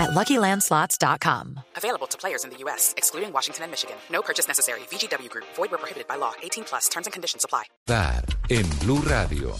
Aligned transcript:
at 0.00 0.10
LuckyLandSlots.com. 0.10 1.60
Available 1.76 2.08
to 2.08 2.16
players 2.16 2.44
in 2.44 2.50
the 2.50 2.56
U.S., 2.64 2.94
excluding 2.96 3.32
Washington 3.32 3.64
and 3.64 3.70
Michigan. 3.70 3.96
No 4.10 4.22
purchase 4.22 4.48
necessary. 4.48 4.80
VGW 4.90 5.28
Group. 5.28 5.46
Void 5.56 5.70
where 5.70 5.78
prohibited 5.78 6.08
by 6.08 6.16
law. 6.16 6.32
18 6.42 6.64
plus. 6.64 6.88
Terms 6.88 7.06
and 7.06 7.12
conditions 7.12 7.44
apply. 7.44 7.64
Dar 7.86 8.24
en 8.48 8.66
Blue 8.80 9.02
Radio. 9.02 9.54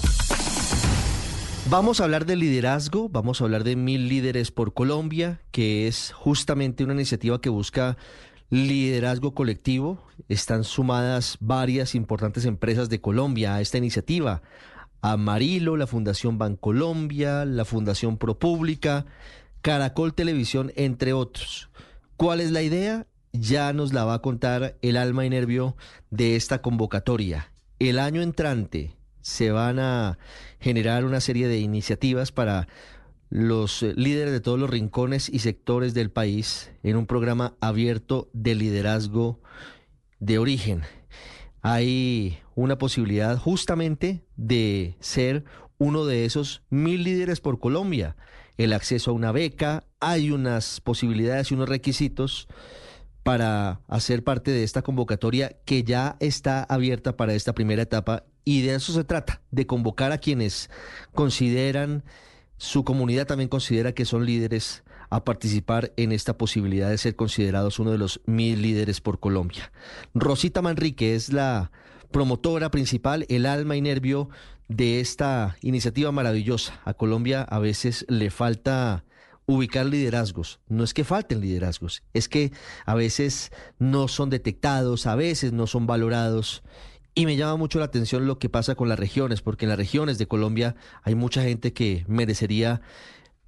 Vamos 1.70 2.00
a 2.00 2.04
hablar 2.04 2.26
de 2.26 2.34
liderazgo, 2.34 3.08
vamos 3.08 3.40
a 3.40 3.44
hablar 3.44 3.62
de 3.62 3.76
Mil 3.76 4.08
Líderes 4.08 4.50
por 4.50 4.74
Colombia, 4.74 5.40
que 5.52 5.86
es 5.86 6.10
justamente 6.10 6.82
una 6.82 6.94
iniciativa 6.94 7.40
que 7.40 7.48
busca 7.48 7.96
liderazgo 8.48 9.34
colectivo. 9.34 10.02
Están 10.28 10.64
sumadas 10.64 11.36
varias 11.38 11.94
importantes 11.94 12.44
empresas 12.44 12.88
de 12.88 13.00
Colombia 13.00 13.54
a 13.54 13.60
esta 13.60 13.78
iniciativa. 13.78 14.42
Amarilo, 15.00 15.76
la 15.76 15.86
Fundación 15.86 16.38
Bancolombia, 16.38 17.44
la 17.44 17.64
Fundación 17.64 18.18
ProPública, 18.18 19.06
Caracol 19.62 20.14
Televisión, 20.14 20.72
entre 20.76 21.12
otros. 21.12 21.70
¿Cuál 22.16 22.40
es 22.40 22.50
la 22.50 22.62
idea? 22.62 23.06
Ya 23.32 23.72
nos 23.72 23.92
la 23.92 24.04
va 24.04 24.14
a 24.14 24.22
contar 24.22 24.76
el 24.82 24.96
alma 24.96 25.24
y 25.24 25.30
nervio 25.30 25.76
de 26.10 26.36
esta 26.36 26.62
convocatoria. 26.62 27.52
El 27.78 27.98
año 27.98 28.22
entrante 28.22 28.96
se 29.20 29.50
van 29.50 29.78
a 29.78 30.18
generar 30.58 31.04
una 31.04 31.20
serie 31.20 31.48
de 31.48 31.60
iniciativas 31.60 32.32
para 32.32 32.68
los 33.30 33.82
eh, 33.82 33.94
líderes 33.96 34.32
de 34.32 34.40
todos 34.40 34.58
los 34.58 34.68
rincones 34.68 35.28
y 35.28 35.38
sectores 35.38 35.94
del 35.94 36.10
país 36.10 36.72
en 36.82 36.96
un 36.96 37.06
programa 37.06 37.54
abierto 37.60 38.28
de 38.32 38.54
liderazgo 38.54 39.40
de 40.18 40.38
origen. 40.38 40.82
Hay 41.62 42.38
una 42.54 42.76
posibilidad 42.76 43.38
justamente 43.38 44.24
de 44.36 44.96
ser 45.00 45.44
uno 45.78 46.04
de 46.04 46.24
esos 46.24 46.62
mil 46.70 47.04
líderes 47.04 47.40
por 47.40 47.60
Colombia. 47.60 48.16
El 48.60 48.74
acceso 48.74 49.10
a 49.10 49.14
una 49.14 49.32
beca, 49.32 49.84
hay 50.00 50.30
unas 50.30 50.82
posibilidades 50.82 51.50
y 51.50 51.54
unos 51.54 51.70
requisitos 51.70 52.46
para 53.22 53.80
hacer 53.88 54.22
parte 54.22 54.50
de 54.50 54.64
esta 54.64 54.82
convocatoria 54.82 55.56
que 55.64 55.82
ya 55.82 56.18
está 56.20 56.64
abierta 56.64 57.16
para 57.16 57.32
esta 57.32 57.54
primera 57.54 57.80
etapa 57.80 58.24
y 58.44 58.60
de 58.60 58.74
eso 58.74 58.92
se 58.92 59.02
trata, 59.04 59.40
de 59.50 59.66
convocar 59.66 60.12
a 60.12 60.18
quienes 60.18 60.68
consideran, 61.14 62.04
su 62.58 62.84
comunidad 62.84 63.26
también 63.26 63.48
considera 63.48 63.92
que 63.94 64.04
son 64.04 64.26
líderes 64.26 64.84
a 65.08 65.24
participar 65.24 65.94
en 65.96 66.12
esta 66.12 66.36
posibilidad 66.36 66.90
de 66.90 66.98
ser 66.98 67.16
considerados 67.16 67.78
uno 67.78 67.92
de 67.92 67.98
los 67.98 68.20
mil 68.26 68.60
líderes 68.60 69.00
por 69.00 69.20
Colombia. 69.20 69.72
Rosita 70.12 70.60
Manrique 70.60 71.14
es 71.14 71.32
la 71.32 71.72
promotora 72.10 72.70
principal, 72.70 73.24
el 73.30 73.46
alma 73.46 73.76
y 73.76 73.80
nervio 73.80 74.28
de 74.70 75.00
esta 75.00 75.56
iniciativa 75.62 76.12
maravillosa. 76.12 76.80
A 76.84 76.94
Colombia 76.94 77.42
a 77.42 77.58
veces 77.58 78.06
le 78.08 78.30
falta 78.30 79.04
ubicar 79.44 79.84
liderazgos. 79.84 80.60
No 80.68 80.84
es 80.84 80.94
que 80.94 81.02
falten 81.02 81.40
liderazgos, 81.40 82.04
es 82.14 82.28
que 82.28 82.52
a 82.86 82.94
veces 82.94 83.50
no 83.80 84.06
son 84.06 84.30
detectados, 84.30 85.06
a 85.06 85.16
veces 85.16 85.52
no 85.52 85.66
son 85.66 85.88
valorados. 85.88 86.62
Y 87.16 87.26
me 87.26 87.36
llama 87.36 87.56
mucho 87.56 87.80
la 87.80 87.86
atención 87.86 88.28
lo 88.28 88.38
que 88.38 88.48
pasa 88.48 88.76
con 88.76 88.88
las 88.88 88.98
regiones, 88.98 89.42
porque 89.42 89.64
en 89.64 89.70
las 89.70 89.78
regiones 89.78 90.18
de 90.18 90.28
Colombia 90.28 90.76
hay 91.02 91.16
mucha 91.16 91.42
gente 91.42 91.72
que 91.72 92.04
merecería 92.06 92.80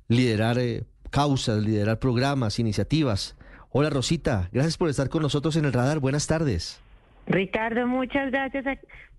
liderar 0.09 0.59
eh, 0.59 0.83
causas, 1.11 1.63
liderar 1.63 2.01
programas, 2.01 2.59
iniciativas. 2.59 3.37
Hola 3.71 3.91
Rosita, 3.91 4.49
gracias 4.53 4.77
por 4.77 4.89
estar 4.91 5.09
con 5.09 5.23
nosotros 5.23 5.55
en 5.55 5.67
el 5.67 5.73
radar. 5.73 6.01
Buenas 6.01 6.27
tardes. 6.27 6.81
Ricardo, 7.27 7.87
muchas 7.87 8.33
gracias 8.33 8.67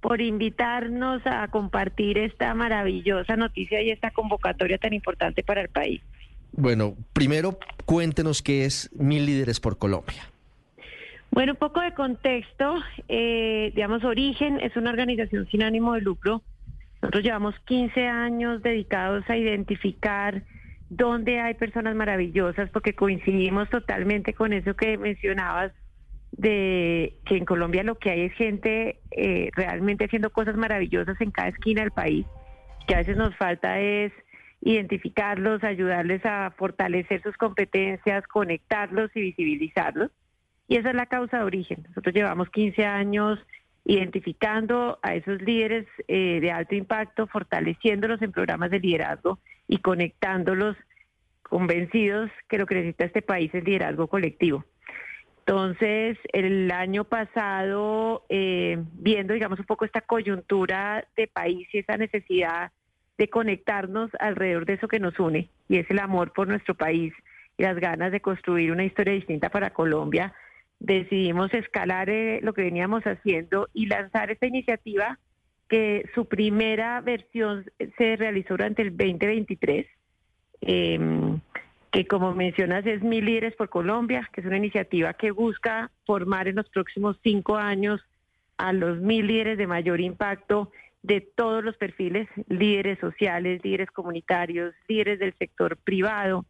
por 0.04 0.20
invitarnos 0.20 1.22
a 1.26 1.48
compartir 1.48 2.18
esta 2.18 2.54
maravillosa 2.54 3.38
noticia 3.38 3.82
y 3.82 3.90
esta 3.90 4.12
convocatoria 4.12 4.78
tan 4.78 4.92
importante 4.92 5.44
para 5.44 5.62
el 5.62 5.70
país. 5.70 6.02
Bueno, 6.52 6.96
primero 7.14 7.58
cuéntenos 7.86 8.42
qué 8.42 8.66
es 8.66 8.92
Mil 8.94 9.26
Líderes 9.26 9.62
por 9.62 9.78
Colombia. 9.78 10.30
Bueno, 11.32 11.54
un 11.54 11.58
poco 11.58 11.80
de 11.80 11.94
contexto, 11.94 12.76
eh, 13.08 13.72
digamos, 13.74 14.04
Origen 14.04 14.60
es 14.60 14.76
una 14.76 14.90
organización 14.90 15.48
sin 15.50 15.64
ánimo 15.64 15.94
de 15.94 16.02
lucro. 16.02 16.42
Nosotros 17.02 17.24
llevamos 17.24 17.56
15 17.64 18.06
años 18.06 18.62
dedicados 18.62 19.24
a 19.30 19.38
identificar 19.38 20.44
dónde 20.90 21.40
hay 21.40 21.54
personas 21.54 21.96
maravillosas, 21.96 22.70
porque 22.72 22.94
coincidimos 22.94 23.70
totalmente 23.70 24.34
con 24.34 24.52
eso 24.52 24.76
que 24.76 24.98
mencionabas, 24.98 25.72
de 26.38 27.16
que 27.26 27.38
en 27.38 27.46
Colombia 27.46 27.84
lo 27.84 27.96
que 27.96 28.10
hay 28.10 28.22
es 28.22 28.34
gente 28.34 29.00
eh, 29.12 29.50
realmente 29.54 30.06
haciendo 30.06 30.32
cosas 30.32 30.56
maravillosas 30.56 31.20
en 31.22 31.32
cada 31.32 31.50
esquina 31.50 31.82
del 31.82 31.92
país, 31.92 32.26
que 32.88 32.96
a 32.96 33.00
veces 33.00 33.18
nos 33.18 33.36
falta 33.38 33.80
es 33.80 34.12
identificarlos, 34.62 35.64
ayudarles 35.64 36.26
a 36.26 36.52
fortalecer 36.58 37.22
sus 37.22 37.36
competencias, 37.38 38.26
conectarlos 38.28 39.12
y 39.16 39.22
visibilizarlos. 39.22 40.12
Y 40.68 40.78
esa 40.78 40.90
es 40.90 40.96
la 40.96 41.06
causa 41.06 41.40
de 41.40 41.44
origen. 41.44 41.84
Nosotros 41.90 42.16
llevamos 42.16 42.50
15 42.50 42.86
años 42.86 43.40
identificando 43.86 45.00
a 45.02 45.16
esos 45.16 45.42
líderes 45.42 45.86
eh, 46.08 46.40
de 46.40 46.52
alto 46.52 46.76
impacto, 46.76 47.28
fortaleciéndolos 47.28 48.22
en 48.22 48.32
programas 48.32 48.72
de 48.72 48.80
liderazgo 48.80 49.40
y 49.68 49.80
conectándolos 49.80 50.78
convencidos 51.44 52.32
que 52.48 52.58
lo 52.58 52.66
que 52.66 52.76
necesita 52.76 53.06
este 53.06 53.22
país 53.22 53.54
es 53.54 53.64
liderazgo 53.66 54.08
colectivo. 54.08 54.64
Entonces, 55.46 56.18
el 56.32 56.72
año 56.72 57.04
pasado, 57.04 58.24
eh, 58.30 58.78
viendo, 58.94 59.34
digamos, 59.34 59.60
un 59.60 59.66
poco 59.66 59.84
esta 59.84 60.00
coyuntura 60.00 61.06
de 61.18 61.28
país 61.28 61.68
y 61.74 61.80
esa 61.80 61.98
necesidad 61.98 62.72
de 63.18 63.30
conectarnos 63.30 64.10
alrededor 64.20 64.66
de 64.66 64.74
eso 64.74 64.88
que 64.88 65.02
nos 65.02 65.20
une, 65.20 65.50
y 65.68 65.80
es 65.80 65.90
el 65.92 66.00
amor 66.00 66.32
por 66.32 66.48
nuestro 66.48 66.76
país 66.76 67.14
y 67.58 67.64
las 67.64 67.78
ganas 67.78 68.14
de 68.14 68.22
construir 68.22 68.72
una 68.72 68.86
historia 68.86 69.14
distinta 69.14 69.50
para 69.50 69.72
Colombia, 69.72 70.34
decidimos 70.80 71.54
escalar 71.54 72.10
eh, 72.10 72.40
lo 72.42 72.54
que 72.54 72.64
veníamos 72.64 73.04
haciendo 73.04 73.68
y 73.74 73.88
lanzar 73.88 74.32
esta 74.32 74.48
iniciativa 74.48 75.20
que 75.68 76.10
su 76.16 76.26
primera 76.26 77.02
versión 77.02 77.66
se 77.98 78.16
realizó 78.16 78.54
durante 78.54 78.82
el 78.82 78.96
2023. 78.96 79.88
Eh, 80.62 80.94
em, 80.94 81.42
que 81.94 82.08
como 82.08 82.34
mencionas 82.34 82.84
es 82.88 83.04
Mil 83.04 83.24
Líderes 83.24 83.56
por 83.56 83.70
Colombia, 83.70 84.28
que 84.34 84.42
es 84.42 84.48
una 84.48 84.58
iniciativa 84.58 85.14
que 85.14 85.30
busca 85.30 85.92
formar 86.08 86.48
en 86.48 86.56
los 86.56 86.68
próximos 86.70 87.18
cinco 87.22 87.56
años 87.56 88.02
a 88.58 88.74
los 88.74 89.00
mil 89.00 89.28
líderes 89.28 89.60
de 89.60 89.68
mayor 89.68 90.02
impacto 90.02 90.72
de 91.04 91.22
todos 91.22 91.64
los 91.64 91.78
perfiles, 91.78 92.28
líderes 92.48 92.98
sociales, 92.98 93.62
líderes 93.64 93.92
comunitarios, 93.92 94.74
líderes 94.88 95.20
del 95.20 95.36
sector 95.38 95.78
privado, 95.78 96.46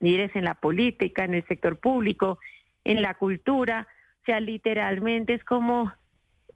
líderes 0.00 0.36
en 0.36 0.44
la 0.44 0.54
política, 0.54 1.24
en 1.24 1.32
el 1.32 1.46
sector 1.46 1.78
público, 1.78 2.38
en 2.84 3.00
la 3.00 3.14
cultura. 3.14 3.88
O 4.20 4.24
sea, 4.26 4.38
literalmente 4.38 5.32
es 5.32 5.44
como 5.44 5.92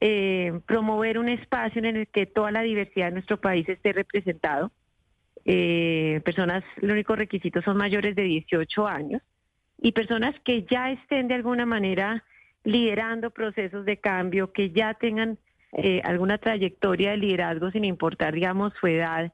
eh, 0.00 0.61
promover 0.67 1.19
un 1.19 1.31
espacio 1.31 1.78
en 1.78 1.97
el 1.97 2.09
que 2.09 2.27
toda 2.27 2.50
la 2.50 2.61
diversidad 2.61 3.06
de 3.06 3.12
nuestro 3.12 3.41
país 3.41 3.67
esté 3.71 3.94
representado 3.94 4.71
eh, 5.50 6.20
personas, 6.26 6.62
el 6.82 6.91
único 6.91 7.16
requisito 7.16 7.62
son 7.62 7.78
mayores 7.78 8.14
de 8.14 8.22
18 8.22 8.86
años 8.86 9.22
y 9.81 9.92
personas 9.92 10.34
que 10.44 10.64
ya 10.64 10.91
estén 10.91 11.26
de 11.26 11.36
alguna 11.36 11.64
manera 11.64 12.22
liderando 12.64 13.31
procesos 13.31 13.87
de 13.87 13.97
cambio, 13.97 14.53
que 14.53 14.72
ya 14.72 14.92
tengan 14.92 15.38
eh, 15.72 16.03
alguna 16.04 16.37
trayectoria 16.37 17.12
de 17.12 17.16
liderazgo 17.16 17.70
sin 17.70 17.87
importar, 17.87 18.34
digamos, 18.34 18.75
su 18.78 18.88
edad. 18.88 19.32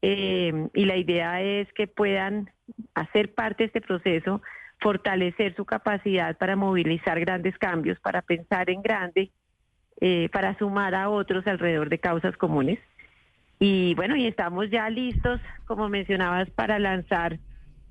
Eh, 0.00 0.68
y 0.74 0.84
la 0.84 0.96
idea 0.96 1.42
es 1.42 1.66
que 1.72 1.88
puedan 1.88 2.52
hacer 2.94 3.34
parte 3.34 3.64
de 3.64 3.66
este 3.66 3.80
proceso, 3.80 4.40
fortalecer 4.78 5.56
su 5.56 5.64
capacidad 5.64 6.38
para 6.38 6.54
movilizar 6.54 7.18
grandes 7.18 7.58
cambios, 7.58 7.98
para 7.98 8.22
pensar 8.22 8.70
en 8.70 8.80
grande, 8.80 9.32
eh, 10.00 10.28
para 10.28 10.56
sumar 10.56 10.94
a 10.94 11.10
otros 11.10 11.44
alrededor 11.48 11.88
de 11.88 11.98
causas 11.98 12.36
comunes. 12.36 12.78
Y 13.60 13.94
bueno, 13.94 14.16
y 14.16 14.26
estamos 14.26 14.70
ya 14.70 14.88
listos, 14.88 15.40
como 15.66 15.88
mencionabas, 15.88 16.48
para 16.50 16.78
lanzar 16.78 17.40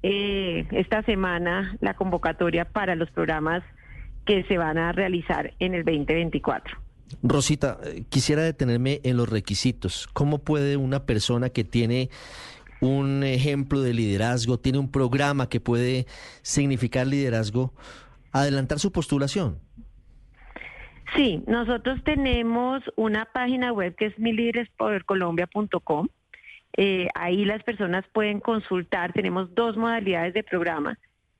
eh, 0.03 0.65
esta 0.71 1.03
semana 1.03 1.75
la 1.81 1.95
convocatoria 1.95 2.65
para 2.65 2.95
los 2.95 3.11
programas 3.11 3.63
que 4.25 4.43
se 4.43 4.57
van 4.57 4.77
a 4.77 4.91
realizar 4.91 5.53
en 5.59 5.73
el 5.73 5.83
2024. 5.83 6.77
Rosita, 7.23 7.79
eh, 7.83 8.03
quisiera 8.09 8.43
detenerme 8.43 9.01
en 9.03 9.17
los 9.17 9.29
requisitos. 9.29 10.07
¿Cómo 10.13 10.39
puede 10.39 10.77
una 10.77 11.05
persona 11.05 11.49
que 11.49 11.63
tiene 11.63 12.09
un 12.81 13.23
ejemplo 13.23 13.81
de 13.81 13.93
liderazgo, 13.93 14.59
tiene 14.59 14.77
un 14.77 14.91
programa 14.91 15.49
que 15.49 15.59
puede 15.59 16.05
significar 16.41 17.07
liderazgo, 17.07 17.73
adelantar 18.31 18.79
su 18.79 18.91
postulación? 18.91 19.59
Sí, 21.15 21.43
nosotros 21.47 22.03
tenemos 22.03 22.83
una 22.95 23.25
página 23.25 23.71
web 23.71 23.95
que 23.95 24.07
es 24.07 24.19
milíderespodercolombia.com. 24.19 26.07
Eh, 26.75 27.07
ahí 27.15 27.45
las 27.45 27.63
personas 27.63 28.05
pueden 28.13 28.39
consultar. 28.39 29.13
Tenemos 29.13 29.53
dos 29.55 29.77
modalidades 29.77 30.33
de 30.33 30.43
programa. 30.43 30.99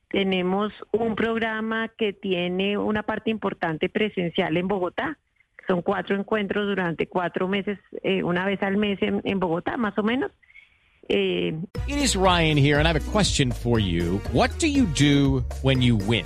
Tenemos 0.09 0.71
un 0.91 1.15
programa 1.15 1.89
que 1.89 2.13
tiene 2.13 2.77
una 2.77 3.03
parte 3.03 3.29
importante 3.29 3.89
presencial 3.89 4.55
en 4.55 4.67
Bogotá. 4.67 5.17
Son 5.67 5.81
cuatro 5.81 6.15
encuentros 6.15 6.65
durante 6.65 7.07
cuatro 7.07 7.49
meses, 7.49 7.77
eh, 8.03 8.23
una 8.23 8.45
vez 8.45 8.63
al 8.63 8.77
mes 8.77 9.01
en, 9.01 9.21
en 9.25 9.39
Bogotá, 9.39 9.75
más 9.75 9.97
o 9.97 10.03
menos. 10.03 10.31
Eh, 11.09 11.53
It 11.87 11.97
is 11.97 12.15
Ryan 12.15 12.57
here, 12.57 12.79
and 12.79 12.87
I 12.87 12.93
have 12.93 12.95
a 12.95 13.11
question 13.11 13.51
for 13.51 13.79
you. 13.79 14.21
What 14.31 14.51
do 14.59 14.67
you 14.67 14.85
do 14.85 15.43
when 15.61 15.81
you 15.81 15.97
win? 15.97 16.25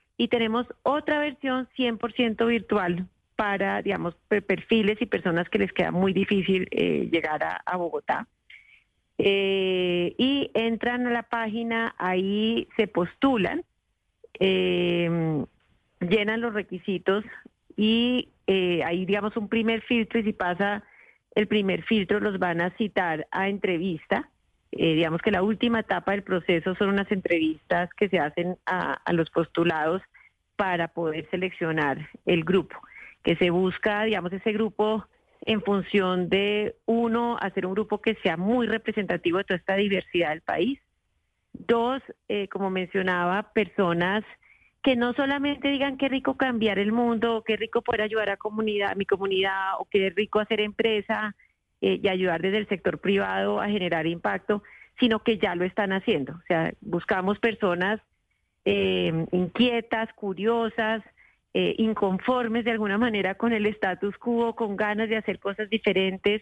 Y 0.21 0.27
tenemos 0.27 0.67
otra 0.83 1.17
versión 1.17 1.67
100% 1.75 2.45
virtual 2.45 3.07
para, 3.35 3.81
digamos, 3.81 4.13
perfiles 4.27 5.01
y 5.01 5.07
personas 5.07 5.49
que 5.49 5.57
les 5.57 5.73
queda 5.73 5.89
muy 5.89 6.13
difícil 6.13 6.67
eh, 6.69 7.09
llegar 7.11 7.43
a, 7.65 7.75
Bogotá. 7.75 8.27
Eh, 9.17 10.13
y 10.19 10.51
entran 10.53 11.07
a 11.07 11.09
la 11.09 11.23
página, 11.23 11.95
ahí 11.97 12.67
se 12.77 12.85
postulan, 12.85 13.63
em, 14.35 15.43
llenan 16.01 16.39
los 16.39 16.53
requisitos 16.53 17.25
y 17.75 18.29
eh, 18.45 18.83
ahí, 18.83 19.05
digamos, 19.07 19.35
un 19.37 19.49
primer 19.49 19.81
filtro 19.81 20.19
y 20.19 20.23
si 20.23 20.33
pasa 20.33 20.83
el 21.33 21.47
primer 21.47 21.81
filtro 21.81 22.19
los 22.19 22.37
van 22.37 22.61
a 22.61 22.69
citar 22.77 23.25
a 23.31 23.49
entrevista. 23.49 24.29
digamos 24.71 25.19
que 25.23 25.31
la 25.31 25.41
última 25.41 25.79
etapa 25.79 26.11
del 26.11 26.21
proceso 26.21 26.75
son 26.75 26.89
unas 26.89 27.11
entrevistas 27.11 27.89
que 27.95 28.07
se 28.07 28.19
hacen 28.19 28.55
a 28.67 29.13
los 29.13 29.31
postulados 29.31 30.03
para 30.61 30.89
poder 30.89 31.27
seleccionar 31.31 32.07
el 32.23 32.43
grupo 32.43 32.77
que 33.23 33.35
se 33.35 33.49
busca, 33.49 34.03
digamos, 34.03 34.31
ese 34.31 34.51
grupo 34.51 35.07
en 35.43 35.63
función 35.63 36.29
de, 36.29 36.75
uno, 36.85 37.35
hacer 37.41 37.65
un 37.65 37.73
grupo 37.73 37.99
que 37.99 38.13
sea 38.21 38.37
muy 38.37 38.67
representativo 38.67 39.39
de 39.39 39.43
toda 39.45 39.57
esta 39.57 39.75
diversidad 39.75 40.29
del 40.29 40.41
país. 40.41 40.79
Dos, 41.51 42.03
eh, 42.29 42.47
como 42.47 42.69
mencionaba, 42.69 43.53
personas 43.53 44.23
que 44.83 44.95
no 44.95 45.13
solamente 45.13 45.67
digan 45.67 45.97
qué 45.97 46.09
rico 46.09 46.37
cambiar 46.37 46.77
el 46.77 46.91
mundo, 46.91 47.43
qué 47.43 47.57
rico 47.57 47.81
poder 47.81 48.03
ayudar 48.03 48.29
a, 48.29 48.37
comunidad, 48.37 48.95
mi 48.95 49.07
comunidad, 49.07 49.79
o 49.79 49.87
qué 49.89 50.11
rico 50.11 50.39
hacer 50.39 50.61
empresa 50.61 51.35
eh, 51.81 51.99
y 52.03 52.07
ayudar 52.07 52.43
desde 52.43 52.59
el 52.59 52.67
sector 52.67 52.99
privado 52.99 53.59
a 53.59 53.67
generar 53.67 54.05
impacto, 54.05 54.61
sino 54.99 55.23
que 55.23 55.39
ya 55.39 55.55
lo 55.55 55.65
están 55.65 55.91
haciendo. 55.91 56.33
O 56.33 56.45
sea, 56.47 56.71
buscamos 56.81 57.39
personas 57.39 57.99
eh, 58.65 59.25
inquietas, 59.31 60.11
curiosas, 60.13 61.03
eh, 61.53 61.75
inconformes 61.77 62.63
de 62.63 62.71
alguna 62.71 62.97
manera 62.97 63.35
con 63.35 63.51
el 63.51 63.65
status 63.65 64.17
quo, 64.17 64.55
con 64.55 64.77
ganas 64.77 65.09
de 65.09 65.17
hacer 65.17 65.39
cosas 65.39 65.69
diferentes 65.69 66.41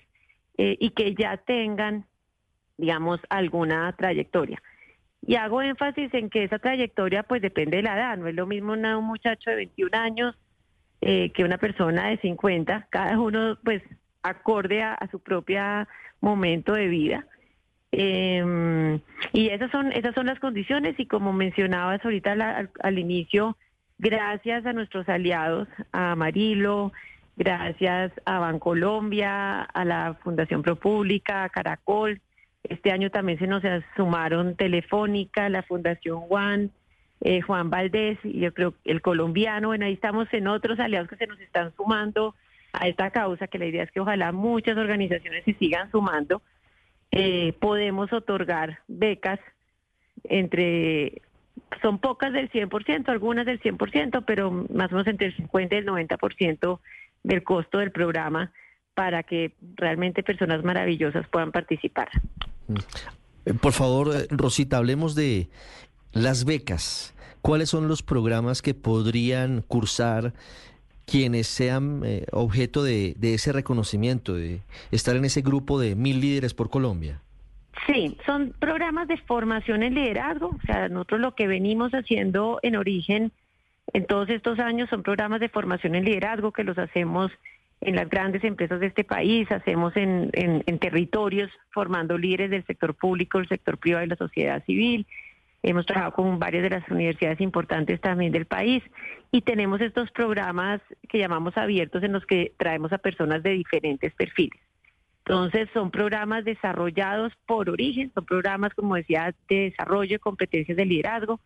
eh, 0.58 0.78
y 0.80 0.92
que 0.92 1.16
ya 1.16 1.38
tengan, 1.38 2.06
digamos, 2.78 3.20
alguna 3.30 3.92
trayectoria. 3.94 4.62
Y 5.26 5.36
hago 5.36 5.62
énfasis 5.62 6.14
en 6.14 6.30
que 6.30 6.44
esa 6.44 6.60
trayectoria 6.60 7.24
pues 7.24 7.42
depende 7.42 7.78
de 7.78 7.84
la 7.84 7.96
edad, 7.96 8.18
no 8.18 8.28
es 8.28 8.36
lo 8.36 8.46
mismo 8.46 8.74
un 8.74 9.04
muchacho 9.04 9.50
de 9.50 9.56
21 9.56 9.98
años 9.98 10.36
eh, 11.02 11.32
que 11.32 11.44
una 11.44 11.58
persona 11.58 12.10
de 12.10 12.18
50, 12.18 12.88
cada 12.90 13.20
uno 13.20 13.58
pues 13.64 13.82
acorde 14.22 14.84
a, 14.84 14.98
su 15.12 15.20
propio 15.20 15.62
momento 16.22 16.74
de 16.74 16.88
vida. 16.88 17.26
Em, 17.92 19.00
y 19.34 19.50
esas 19.50 19.72
son, 19.72 19.92
esas 19.92 20.14
son 20.14 20.28
las 20.28 20.40
condiciones 20.40 21.00
y 21.00 21.08
como 21.08 21.34
mencionabas 21.34 22.04
ahorita 22.04 22.70
al 22.82 23.00
inicio, 23.00 23.58
gracias 23.98 24.66
a 24.66 24.74
nuestros 24.74 25.10
aliados, 25.10 25.68
a 25.92 26.16
Marilo, 26.16 26.92
gracias 27.36 28.12
a 28.26 28.40
Bancolombia, 28.40 29.62
a 29.62 29.86
la 29.86 30.16
Fundación 30.24 30.62
ProPública, 30.62 31.46
a 31.46 31.50
Caracol. 31.50 32.22
Este 32.64 32.92
año 32.92 33.10
también 33.10 33.40
se 33.40 33.48
nos 33.48 33.64
sumaron 33.96 34.56
Telefónica, 34.56 35.50
la 35.50 35.64
Fundación 35.64 36.20
Juan, 36.22 36.72
eh, 37.22 37.42
Juan 37.42 37.70
Valdés 37.70 38.20
y 38.24 38.40
yo 38.40 38.54
creo 38.54 38.74
el 38.86 39.02
colombiano. 39.02 39.70
Bueno, 39.70 39.86
ahí 39.86 39.94
estamos 39.94 40.28
en 40.34 40.48
otros 40.48 40.80
aliados 40.80 41.10
que 41.10 41.16
se 41.16 41.28
nos 41.28 41.40
están 41.40 41.74
sumando 41.76 42.36
a 42.74 42.88
esta 42.88 43.10
causa, 43.10 43.48
que 43.48 43.58
la 43.58 43.66
idea 43.66 43.84
es 43.84 43.92
que 43.92 44.00
ojalá 44.00 44.32
muchas 44.32 44.78
organizaciones 44.78 45.44
se 45.44 45.54
sigan 45.54 45.90
sumando. 45.92 46.42
Eh, 47.12 47.54
podemos 47.60 48.14
otorgar 48.14 48.80
becas 48.88 49.40
entre 50.26 51.22
son 51.82 52.00
pocas 52.00 52.34
del 52.34 52.52
100%, 52.52 53.10
algunas 53.10 53.46
del 53.46 53.60
100%, 53.62 54.24
pero 54.26 54.52
más 54.52 54.92
o 54.92 54.96
menos 54.96 55.08
entre 55.08 55.28
el 55.28 55.36
50 55.36 55.76
y 55.76 55.78
el 55.80 55.86
90% 55.86 56.80
del 57.24 57.44
costo 57.44 57.78
del 57.80 57.92
programa 57.92 58.52
para 58.94 59.24
que 59.24 59.54
realmente 59.76 60.24
personas 60.24 60.64
maravillosas 60.64 61.28
puedan 61.30 61.52
participar. 61.52 62.10
Mm. 62.68 63.56
Por 63.62 63.74
favor, 63.74 64.10
eh, 64.16 64.28
Rosita, 64.30 64.78
hablemos 64.78 65.16
de 65.16 65.50
las 66.12 66.46
becas. 66.46 67.16
¿Cuáles 67.42 67.70
son 67.70 67.88
los 67.88 68.04
programas 68.04 68.62
que 68.62 68.74
podrían 68.74 69.62
cursar 69.62 70.34
quienes 71.10 71.48
sean 71.48 72.02
eh, 72.06 72.26
objeto 72.32 72.84
de, 72.84 73.16
ese 73.22 73.52
reconocimiento, 73.52 74.34
de 74.34 74.62
estar 74.92 75.16
en 75.16 75.26
ese 75.26 75.42
grupo 75.42 75.80
de 75.80 75.96
mil 75.96 76.20
líderes 76.22 76.54
por 76.54 76.70
Colombia? 76.70 77.22
Sí, 77.88 78.18
son 78.26 78.54
programas 78.60 79.08
de 79.08 79.18
formación 79.18 79.84
en 79.84 79.96
liderazgo. 79.96 80.50
O 80.50 80.66
sea, 80.66 80.90
nosotros 80.90 81.22
lo 81.22 81.36
que 81.36 81.48
venimos 81.48 81.92
haciendo 81.94 82.60
en 82.62 82.76
origen 82.76 83.32
en 83.94 84.06
todos 84.06 84.30
estos 84.30 84.60
años 84.60 84.90
son 84.90 85.02
programas 85.02 85.40
de 85.40 85.50
formación 85.50 85.96
en 85.96 86.06
liderazgo 86.06 86.52
que 86.52 86.64
los 86.64 86.78
hacemos 86.78 87.32
en 87.82 87.96
las 87.96 88.10
grandes 88.10 88.44
empresas 88.44 88.80
de 88.80 88.88
este 88.88 89.04
país, 89.04 89.50
hacemos 89.52 89.94
en, 89.96 90.32
territorios 90.80 91.50
formando 91.72 92.18
líderes 92.18 92.52
del 92.52 92.66
sector 92.66 92.94
público, 92.94 93.40
el 93.40 93.48
sector 93.48 93.78
privado 93.78 94.06
y 94.06 94.10
la 94.10 94.18
sociedad 94.18 94.64
civil. 94.66 95.08
Hemos 95.62 95.86
trabajado 95.86 96.14
con 96.14 96.40
varias 96.40 96.64
de 96.64 96.70
las 96.70 96.90
universidades 96.90 97.42
importantes 97.42 98.00
también 98.00 98.32
del 98.32 98.46
país 98.46 98.84
y 99.32 99.42
tenemos 99.42 99.82
estos 99.82 100.10
programas 100.12 100.82
que 101.10 101.20
llamamos 101.20 101.58
abiertos 101.58 102.02
en 102.04 102.14
los 102.14 102.26
que 102.26 102.54
traemos 102.58 102.94
a 102.94 102.98
personas 102.98 103.44
de 103.44 103.52
diferentes 103.52 104.14
perfiles. 104.14 104.60
Entonces, 105.26 105.70
son 105.74 105.92
programas 105.92 106.46
desarrollados 106.46 107.34
por 107.46 107.70
origen, 107.70 108.12
son 108.16 108.26
programas, 108.26 108.74
como 108.74 108.96
decía, 108.96 109.36
de 109.48 109.70
desarrollo 109.70 110.16
de 110.16 110.20
competencias 110.20 110.76
de 110.76 110.86
liderazgo, 110.86 111.40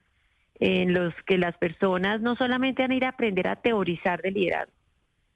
en 0.59 0.93
los 0.93 1.13
que 1.25 1.37
las 1.37 1.57
personas 1.57 2.21
no 2.21 2.35
solamente 2.35 2.83
van 2.83 2.91
a 2.91 2.95
ir 2.95 3.05
a 3.05 3.09
aprender 3.09 3.47
a 3.47 3.57
teorizar 3.57 4.21
de 4.21 4.31
liderazgo, 4.31 4.71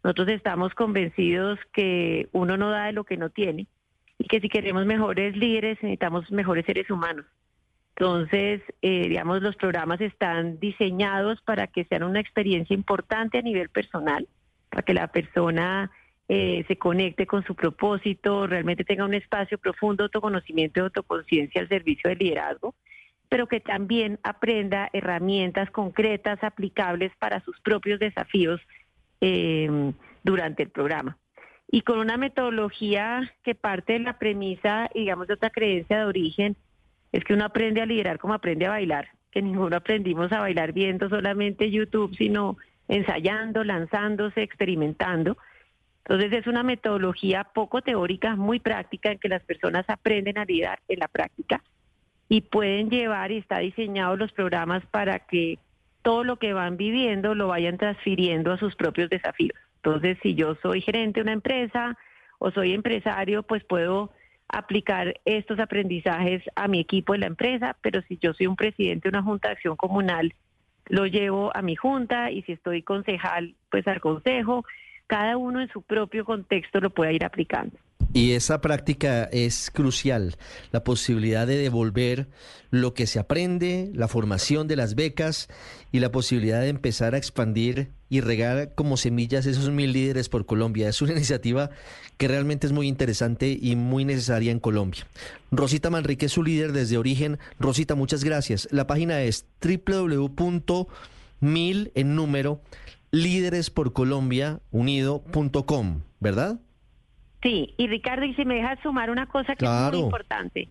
nosotros 0.03 0.29
estamos 0.29 0.73
convencidos 0.73 1.59
que 1.73 2.29
uno 2.31 2.55
no 2.55 2.69
da 2.69 2.85
de 2.85 2.93
lo 2.93 3.03
que 3.03 3.17
no 3.17 3.29
tiene 3.29 3.67
y 4.17 4.27
que 4.27 4.39
si 4.39 4.47
queremos 4.47 4.85
mejores 4.85 5.35
líderes 5.35 5.77
necesitamos 5.81 6.31
mejores 6.31 6.65
seres 6.65 6.89
humanos. 6.89 7.25
Entonces, 7.99 8.61
eh, 8.83 9.07
digamos, 9.09 9.41
los 9.41 9.55
programas 9.55 9.99
están 10.01 10.59
diseñados 10.59 11.41
para 11.41 11.65
que 11.65 11.83
sean 11.85 12.03
una 12.03 12.19
experiencia 12.19 12.75
importante 12.75 13.39
a 13.39 13.41
nivel 13.41 13.69
personal, 13.69 14.27
para 14.69 14.83
que 14.83 14.93
la 14.93 15.07
persona 15.07 15.89
eh, 16.27 16.63
se 16.67 16.77
conecte 16.77 17.25
con 17.25 17.43
su 17.43 17.55
propósito, 17.55 18.45
realmente 18.45 18.83
tenga 18.83 19.03
un 19.03 19.15
espacio 19.15 19.57
profundo 19.57 20.03
de 20.03 20.05
autoconocimiento 20.05 20.79
y 20.79 20.83
autoconciencia 20.83 21.59
al 21.59 21.69
servicio 21.69 22.09
del 22.09 22.19
liderazgo, 22.19 22.75
pero 23.29 23.47
que 23.47 23.61
también 23.61 24.19
aprenda 24.21 24.91
herramientas 24.93 25.71
concretas, 25.71 26.43
aplicables 26.43 27.11
para 27.17 27.39
sus 27.39 27.59
propios 27.61 27.99
desafíos 27.99 28.61
eh, 29.21 29.91
durante 30.23 30.61
el 30.61 30.69
programa. 30.69 31.17
Y 31.71 31.81
con 31.81 31.97
una 31.97 32.17
metodología 32.17 33.33
que 33.43 33.55
parte 33.55 33.93
de 33.93 33.99
la 33.99 34.19
premisa, 34.19 34.87
digamos, 34.93 35.27
de 35.27 35.33
otra 35.33 35.49
creencia 35.49 35.97
de 35.97 36.05
origen, 36.05 36.55
es 37.17 37.23
que 37.23 37.33
uno 37.33 37.45
aprende 37.45 37.81
a 37.81 37.87
liderar 37.87 38.19
como 38.19 38.35
aprende 38.35 38.67
a 38.67 38.69
bailar, 38.69 39.07
que 39.31 39.41
ninguno 39.41 39.75
aprendimos 39.75 40.31
a 40.31 40.39
bailar 40.39 40.71
viendo 40.71 41.09
solamente 41.09 41.71
YouTube, 41.71 42.15
sino 42.15 42.57
ensayando, 42.87 43.63
lanzándose, 43.63 44.43
experimentando. 44.43 45.35
Entonces 46.05 46.31
es 46.31 46.45
una 46.45 46.61
metodología 46.61 47.43
poco 47.43 47.81
teórica, 47.81 48.35
muy 48.35 48.59
práctica, 48.59 49.11
en 49.11 49.17
que 49.17 49.29
las 49.29 49.41
personas 49.41 49.89
aprenden 49.89 50.37
a 50.37 50.45
lidiar 50.45 50.79
en 50.87 50.99
la 50.99 51.07
práctica 51.07 51.63
y 52.29 52.41
pueden 52.41 52.91
llevar 52.91 53.31
y 53.31 53.37
está 53.37 53.57
diseñado 53.57 54.15
los 54.15 54.31
programas 54.31 54.85
para 54.85 55.17
que 55.17 55.57
todo 56.03 56.23
lo 56.23 56.37
que 56.37 56.53
van 56.53 56.77
viviendo 56.77 57.33
lo 57.33 57.47
vayan 57.47 57.79
transfiriendo 57.79 58.51
a 58.51 58.59
sus 58.59 58.75
propios 58.75 59.09
desafíos. 59.09 59.57
Entonces, 59.77 60.19
si 60.21 60.35
yo 60.35 60.53
soy 60.61 60.81
gerente 60.81 61.19
de 61.19 61.23
una 61.23 61.33
empresa, 61.33 61.97
o 62.37 62.51
soy 62.51 62.73
empresario, 62.73 63.41
pues 63.41 63.63
puedo 63.63 64.11
aplicar 64.49 65.19
estos 65.25 65.59
aprendizajes 65.59 66.43
a 66.55 66.67
mi 66.67 66.79
equipo 66.79 67.13
de 67.13 67.19
la 67.19 67.27
empresa, 67.27 67.75
pero 67.81 68.01
si 68.03 68.17
yo 68.17 68.33
soy 68.33 68.47
un 68.47 68.55
presidente 68.55 69.09
de 69.09 69.17
una 69.17 69.23
junta 69.23 69.49
de 69.49 69.53
acción 69.53 69.75
comunal, 69.75 70.33
lo 70.87 71.05
llevo 71.05 71.55
a 71.55 71.61
mi 71.61 71.75
junta 71.75 72.31
y 72.31 72.43
si 72.43 72.53
estoy 72.53 72.81
concejal, 72.81 73.55
pues 73.69 73.87
al 73.87 73.99
consejo. 73.99 74.65
Cada 75.07 75.37
uno 75.37 75.61
en 75.61 75.69
su 75.69 75.81
propio 75.81 76.25
contexto 76.25 76.79
lo 76.79 76.89
puede 76.89 77.13
ir 77.13 77.25
aplicando. 77.25 77.77
Y 78.13 78.31
esa 78.31 78.61
práctica 78.61 79.25
es 79.25 79.69
crucial, 79.69 80.35
la 80.71 80.83
posibilidad 80.83 81.45
de 81.45 81.57
devolver 81.57 82.27
lo 82.71 82.93
que 82.93 83.05
se 83.05 83.19
aprende, 83.19 83.91
la 83.93 84.07
formación 84.07 84.67
de 84.67 84.75
las 84.75 84.95
becas 84.95 85.49
y 85.91 85.99
la 85.99 86.11
posibilidad 86.11 86.61
de 86.61 86.69
empezar 86.69 87.13
a 87.13 87.17
expandir 87.17 87.91
y 88.09 88.21
regar 88.21 88.73
como 88.75 88.95
semillas 88.97 89.45
esos 89.45 89.69
mil 89.69 89.93
líderes 89.93 90.29
por 90.29 90.45
Colombia. 90.45 90.89
Es 90.89 91.01
una 91.01 91.11
iniciativa 91.13 91.69
que 92.17 92.27
realmente 92.27 92.67
es 92.67 92.73
muy 92.73 92.87
interesante 92.87 93.57
y 93.59 93.75
muy 93.75 94.05
necesaria 94.05 94.51
en 94.51 94.59
Colombia. 94.59 95.07
Rosita 95.51 95.89
Manrique 95.89 96.27
es 96.27 96.31
su 96.31 96.43
líder 96.43 96.71
desde 96.71 96.97
origen. 96.97 97.39
Rosita, 97.59 97.95
muchas 97.95 98.23
gracias. 98.23 98.67
La 98.71 98.87
página 98.87 99.21
es 99.21 99.45
www.mil 99.61 100.87
en 101.95 102.15
número 102.15 102.61
líderesporcolombiaunido.com, 103.11 106.01
¿verdad? 106.19 106.59
Sí, 107.41 107.73
y 107.77 107.87
Ricardo, 107.87 108.25
y 108.25 108.33
si 108.33 108.43
me 108.45 108.55
dejas 108.55 108.79
sumar 108.81 109.09
una 109.09 109.27
cosa 109.27 109.55
que 109.55 109.65
es 109.65 109.71
muy 109.71 109.99
importante, 109.99 110.67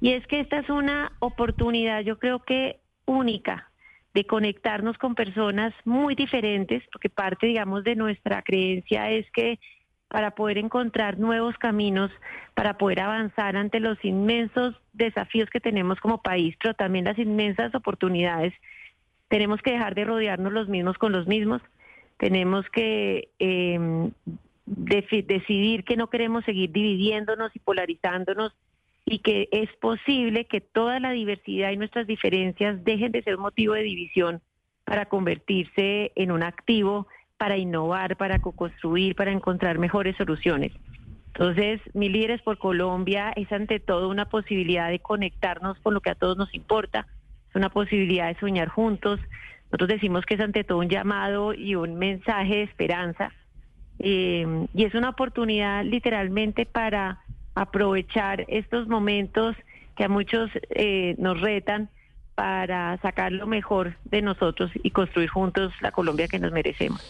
y 0.00 0.10
es 0.10 0.24
que 0.26 0.40
esta 0.40 0.58
es 0.58 0.68
una 0.68 1.12
oportunidad, 1.20 2.02
yo 2.02 2.18
creo 2.18 2.40
que 2.40 2.80
única, 3.06 3.70
de 4.14 4.24
conectarnos 4.24 4.98
con 4.98 5.14
personas 5.14 5.72
muy 5.84 6.14
diferentes, 6.14 6.82
porque 6.92 7.08
parte, 7.08 7.46
digamos, 7.46 7.84
de 7.84 7.96
nuestra 7.96 8.42
creencia 8.42 9.10
es 9.10 9.30
que 9.30 9.58
para 10.08 10.32
poder 10.32 10.58
encontrar 10.58 11.18
nuevos 11.18 11.56
caminos, 11.56 12.10
para 12.54 12.76
poder 12.76 13.00
avanzar 13.00 13.56
ante 13.56 13.80
los 13.80 13.96
inmensos 14.04 14.74
desafíos 14.92 15.48
que 15.48 15.60
tenemos 15.60 15.98
como 16.00 16.20
país, 16.20 16.54
pero 16.62 16.74
también 16.74 17.06
las 17.06 17.18
inmensas 17.18 17.74
oportunidades, 17.74 18.52
tenemos 19.28 19.62
que 19.62 19.72
dejar 19.72 19.94
de 19.94 20.04
rodearnos 20.04 20.52
los 20.52 20.68
mismos 20.68 20.98
con 20.98 21.12
los 21.12 21.26
mismos, 21.26 21.62
tenemos 22.18 22.68
que 22.68 23.30
eh, 23.38 24.10
decidir 24.66 25.84
que 25.84 25.96
no 25.96 26.10
queremos 26.10 26.44
seguir 26.44 26.70
dividiéndonos 26.70 27.50
y 27.56 27.58
polarizándonos 27.58 28.52
y 29.04 29.18
que 29.18 29.48
es 29.50 29.68
posible 29.80 30.46
que 30.46 30.60
toda 30.60 31.00
la 31.00 31.10
diversidad 31.10 31.70
y 31.70 31.76
nuestras 31.76 32.06
diferencias 32.06 32.84
dejen 32.84 33.12
de 33.12 33.22
ser 33.22 33.38
motivo 33.38 33.74
de 33.74 33.82
división 33.82 34.40
para 34.84 35.06
convertirse 35.06 36.12
en 36.14 36.32
un 36.32 36.42
activo 36.42 37.06
para 37.36 37.56
innovar, 37.56 38.16
para 38.16 38.38
co-construir, 38.38 39.16
para 39.16 39.32
encontrar 39.32 39.78
mejores 39.78 40.16
soluciones. 40.16 40.72
Entonces, 41.34 41.80
mi 41.94 42.08
líderes 42.08 42.40
por 42.42 42.58
Colombia 42.58 43.32
es 43.34 43.50
ante 43.50 43.80
todo 43.80 44.08
una 44.08 44.28
posibilidad 44.28 44.90
de 44.90 45.00
conectarnos 45.00 45.78
con 45.80 45.94
lo 45.94 46.00
que 46.00 46.10
a 46.10 46.14
todos 46.14 46.36
nos 46.36 46.54
importa, 46.54 47.06
es 47.48 47.56
una 47.56 47.70
posibilidad 47.70 48.28
de 48.28 48.38
soñar 48.38 48.68
juntos. 48.68 49.18
Nosotros 49.64 49.88
decimos 49.88 50.24
que 50.24 50.34
es 50.34 50.40
ante 50.40 50.62
todo 50.62 50.78
un 50.78 50.88
llamado 50.88 51.52
y 51.54 51.74
un 51.74 51.96
mensaje 51.96 52.56
de 52.56 52.62
esperanza 52.62 53.32
eh, 53.98 54.66
y 54.74 54.84
es 54.84 54.94
una 54.94 55.10
oportunidad 55.10 55.84
literalmente 55.84 56.66
para 56.66 57.21
aprovechar 57.54 58.44
estos 58.48 58.88
momentos 58.88 59.56
que 59.96 60.04
a 60.04 60.08
muchos 60.08 60.50
eh, 60.70 61.14
nos 61.18 61.40
retan 61.40 61.90
para 62.34 62.98
sacar 63.02 63.32
lo 63.32 63.46
mejor 63.46 63.96
de 64.04 64.22
nosotros 64.22 64.70
y 64.82 64.90
construir 64.90 65.28
juntos 65.28 65.72
la 65.80 65.92
Colombia 65.92 66.28
que 66.28 66.38
nos 66.38 66.52
merecemos. 66.52 67.00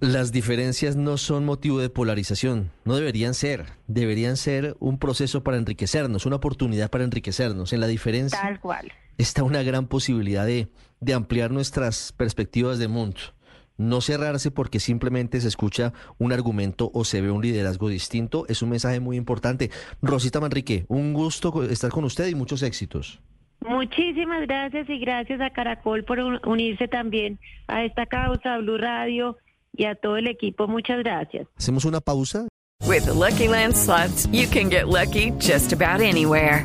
Las 0.00 0.30
diferencias 0.30 0.94
no 0.94 1.16
son 1.16 1.44
motivo 1.44 1.80
de 1.80 1.90
polarización, 1.90 2.70
no 2.84 2.94
deberían 2.94 3.34
ser, 3.34 3.66
deberían 3.88 4.36
ser 4.36 4.76
un 4.78 5.00
proceso 5.00 5.42
para 5.42 5.56
enriquecernos, 5.56 6.24
una 6.24 6.36
oportunidad 6.36 6.88
para 6.88 7.02
enriquecernos. 7.02 7.72
En 7.72 7.80
la 7.80 7.88
diferencia 7.88 8.40
Tal 8.40 8.60
cual. 8.60 8.92
está 9.16 9.42
una 9.42 9.64
gran 9.64 9.88
posibilidad 9.88 10.46
de, 10.46 10.68
de 11.00 11.14
ampliar 11.14 11.50
nuestras 11.50 12.12
perspectivas 12.12 12.78
de 12.78 12.86
mundo 12.86 13.18
no 13.78 14.02
cerrarse 14.02 14.50
porque 14.50 14.80
simplemente 14.80 15.40
se 15.40 15.48
escucha 15.48 15.94
un 16.18 16.32
argumento 16.32 16.90
o 16.92 17.04
se 17.04 17.22
ve 17.22 17.30
un 17.30 17.40
liderazgo 17.40 17.88
distinto, 17.88 18.44
es 18.48 18.60
un 18.60 18.70
mensaje 18.70 19.00
muy 19.00 19.16
importante. 19.16 19.70
Rosita 20.02 20.40
Manrique, 20.40 20.84
un 20.88 21.14
gusto 21.14 21.62
estar 21.62 21.90
con 21.90 22.04
usted 22.04 22.28
y 22.28 22.34
muchos 22.34 22.62
éxitos. 22.62 23.20
Muchísimas 23.60 24.46
gracias 24.46 24.88
y 24.88 24.98
gracias 24.98 25.40
a 25.40 25.50
Caracol 25.50 26.04
por 26.04 26.20
unirse 26.20 26.86
también 26.86 27.38
a 27.66 27.84
esta 27.84 28.06
causa, 28.06 28.58
Blue 28.58 28.78
Radio 28.78 29.36
y 29.74 29.84
a 29.84 29.94
todo 29.94 30.16
el 30.16 30.28
equipo. 30.28 30.68
Muchas 30.68 30.98
gracias. 30.98 31.46
Hacemos 31.56 31.84
una 31.84 32.00
pausa. 32.00 32.46
With 32.86 33.06
Lucky 33.08 33.48
Land 33.48 33.74
slots, 33.74 34.26
you 34.32 34.46
can 34.46 34.70
get 34.70 34.88
lucky 34.88 35.32
just 35.40 35.72
about 35.72 36.00
anywhere. 36.00 36.64